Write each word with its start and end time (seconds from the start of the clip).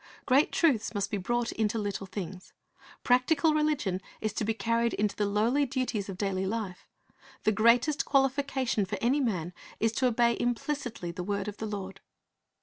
Great 0.25 0.51
truths 0.51 0.95
must 0.95 1.11
be 1.11 1.17
brought 1.17 1.51
into 1.51 1.77
little 1.77 2.07
things. 2.07 2.53
Practical 3.03 3.53
religion 3.53 4.01
is 4.19 4.33
to 4.33 4.43
be 4.43 4.51
carried 4.51 4.95
into 4.95 5.15
the 5.15 5.27
lowly 5.27 5.63
duties 5.63 6.09
of 6.09 6.17
daily 6.17 6.47
life. 6.47 6.87
The 7.43 7.51
greatest 7.51 8.03
qualification 8.03 8.83
for 8.83 8.97
any 8.99 9.19
man 9.19 9.53
is 9.79 9.91
to 9.91 10.07
obey 10.07 10.35
implicitly 10.39 11.11
the 11.11 11.23
word 11.23 11.47
of 11.47 11.57
the 11.57 11.67
Lord. 11.67 11.99